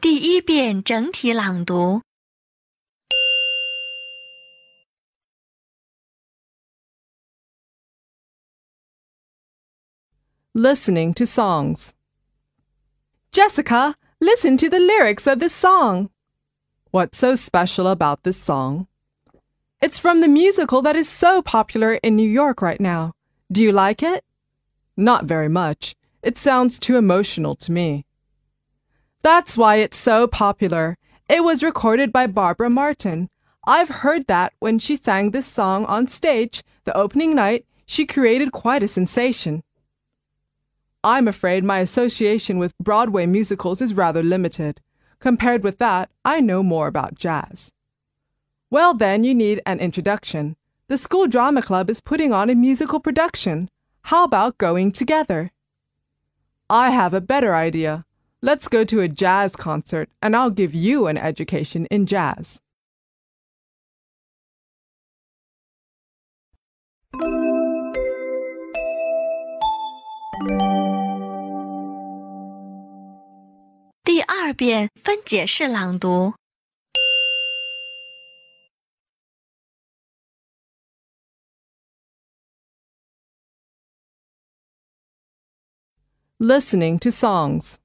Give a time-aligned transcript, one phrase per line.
[0.00, 2.02] 第一遍整体朗读。
[10.54, 11.94] Listening to songs.
[13.30, 16.10] Jessica, listen to the lyrics of this song.
[16.90, 18.88] What's so special about this song?
[19.80, 23.14] It's from the musical that is so popular in New York right now.
[23.50, 24.24] Do you like it?
[24.96, 25.94] Not very much.
[26.22, 28.04] It sounds too emotional to me.
[29.27, 30.97] That's why it's so popular.
[31.27, 33.29] It was recorded by Barbara Martin.
[33.67, 38.53] I've heard that when she sang this song on stage the opening night, she created
[38.53, 39.63] quite a sensation.
[41.03, 44.79] I'm afraid my association with Broadway musicals is rather limited.
[45.19, 47.69] Compared with that, I know more about jazz.
[48.69, 50.55] Well, then, you need an introduction.
[50.87, 53.69] The School Drama Club is putting on a musical production.
[54.03, 55.51] How about going together?
[56.69, 58.05] I have a better idea.
[58.43, 62.59] Let's go to a jazz concert and I'll give you an education in jazz.
[86.39, 87.79] Listening to songs.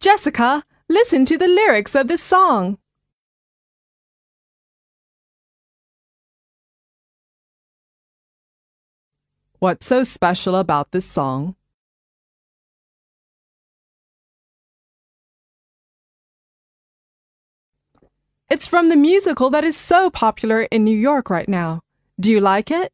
[0.00, 2.78] Jessica, listen to the lyrics of this song.
[9.58, 11.54] What's so special about this song?
[18.48, 21.82] It's from the musical that is so popular in New York right now.
[22.18, 22.90] Do you like it?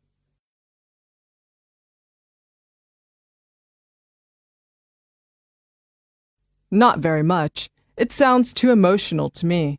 [6.71, 7.71] Not very much.
[7.97, 9.79] It sounds too emotional to me.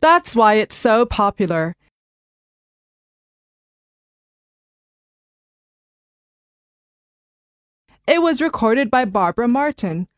[0.00, 1.74] That's why it's so popular.
[8.06, 10.08] It was recorded by Barbara Martin.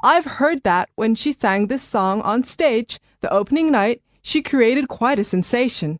[0.00, 4.88] I've heard that when she sang this song on stage the opening night, she created
[4.88, 5.98] quite a sensation.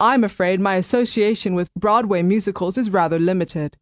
[0.00, 3.76] I'm afraid my association with Broadway musicals is rather limited.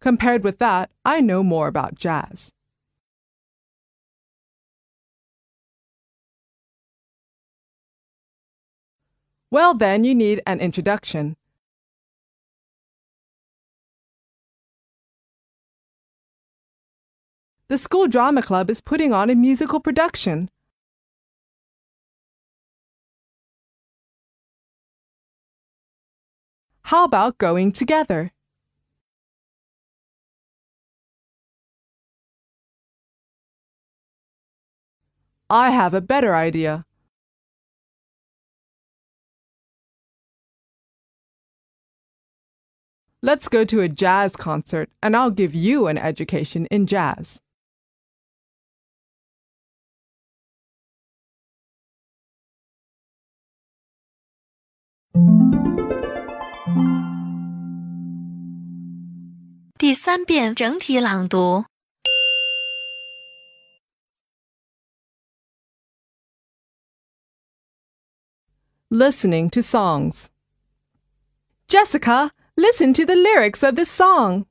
[0.00, 2.50] Compared with that, I know more about jazz.
[9.52, 11.36] Well, then, you need an introduction.
[17.68, 20.48] The School Drama Club is putting on a musical production.
[26.84, 28.32] How about going together?
[35.50, 36.86] I have a better idea.
[43.24, 47.40] Let's go to a jazz concert and I'll give you an education in jazz.
[68.90, 70.28] Listening to songs.
[71.68, 74.46] Jessica, listen to the lyrics of this song.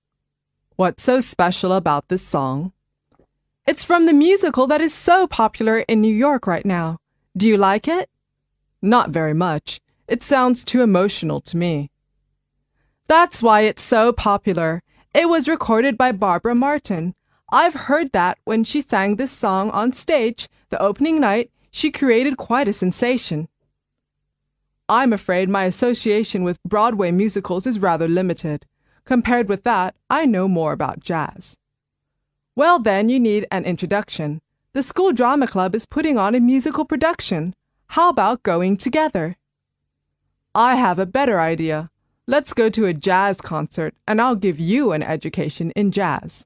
[0.76, 2.74] What's so special about this song?
[3.68, 6.98] It's from the musical that is so popular in New York right now.
[7.38, 8.10] Do you like it?
[8.82, 9.80] Not very much.
[10.08, 11.92] It sounds too emotional to me.
[13.08, 14.82] That's why it's so popular.
[15.14, 17.14] It was recorded by Barbara Martin.
[17.52, 22.38] I've heard that when she sang this song on stage the opening night, she created
[22.38, 23.48] quite a sensation.
[24.92, 28.66] I'm afraid my association with Broadway musicals is rather limited.
[29.06, 31.56] Compared with that, I know more about jazz.
[32.58, 34.42] Well, then, you need an introduction.
[34.74, 37.56] The School Drama Club is putting on a musical production.
[37.88, 39.38] How about going together?
[40.54, 41.90] I have a better idea.
[42.28, 46.46] Let's go to a jazz concert and I'll give you an education in jazz.